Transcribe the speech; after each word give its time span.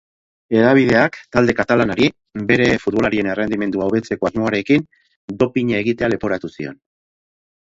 Hedabideak 0.59 1.17
talde 1.35 1.53
katalanari 1.59 2.07
bere 2.51 2.69
futbolarien 2.85 3.29
errendimendua 3.35 3.91
hobetzeko 3.91 4.31
asmoarekin 4.31 4.89
dopina 5.45 5.81
egitea 5.83 6.11
leporatu 6.15 6.53
zion. 6.57 6.83